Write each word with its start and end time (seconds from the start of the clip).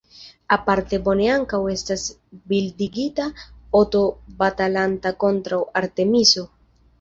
Aparte 0.55 0.99
bone 1.07 1.27
ankaŭ 1.33 1.59
estas 1.73 2.05
bildigita 2.53 3.27
"Oto 3.81 4.01
batalanta 4.41 5.13
kontraŭ 5.27 5.61
Artemiso". 5.85 6.49